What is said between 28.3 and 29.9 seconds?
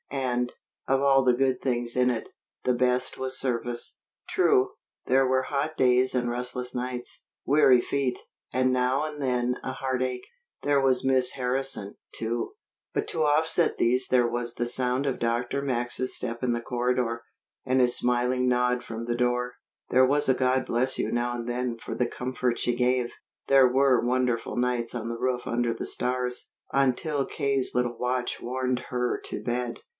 warned her to bed.